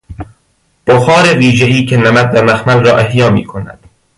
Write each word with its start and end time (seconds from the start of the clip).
بخار 0.87 1.37
ویژهای 1.37 1.85
که 1.85 1.97
نمد 1.97 2.35
و 2.35 2.41
مخمل 2.41 2.85
را 2.85 2.97
احیا 2.97 3.29
میکند 3.29 3.79